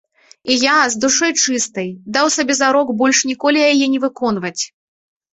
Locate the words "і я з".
0.51-1.01